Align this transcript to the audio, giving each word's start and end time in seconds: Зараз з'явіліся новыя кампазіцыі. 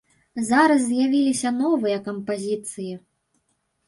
Зараз 0.51 0.85
з'явіліся 0.85 1.51
новыя 1.57 1.97
кампазіцыі. 2.07 2.91